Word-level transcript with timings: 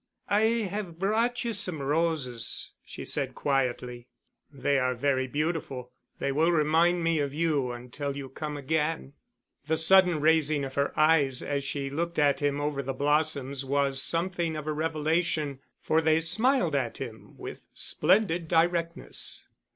"I 0.31 0.41
have 0.65 0.97
brought 0.97 1.43
you 1.43 1.53
some 1.53 1.79
roses," 1.79 2.71
she 2.83 3.05
said 3.05 3.35
quietly. 3.35 4.07
"They 4.51 4.79
are 4.79 4.95
very 4.95 5.27
beautiful. 5.27 5.91
They 6.17 6.31
will 6.31 6.51
remind 6.51 7.03
me 7.03 7.19
of 7.19 7.35
you 7.35 7.71
until 7.71 8.17
you 8.17 8.27
come 8.27 8.57
again." 8.57 9.13
The 9.67 9.77
sudden 9.77 10.19
raising 10.19 10.63
of 10.63 10.73
her 10.73 10.91
eyes 10.99 11.43
as 11.43 11.63
she 11.63 11.91
looked 11.91 12.17
at 12.17 12.39
him 12.39 12.59
over 12.59 12.81
the 12.81 12.93
blossoms 12.95 13.63
was 13.63 14.01
something 14.01 14.55
of 14.55 14.65
a 14.65 14.73
revelation, 14.73 15.59
for 15.79 16.01
they 16.01 16.19
smiled 16.19 16.73
at 16.73 16.97
him 16.97 17.37
with 17.37 17.67
splendid 17.75 18.47
directness. 18.47 19.45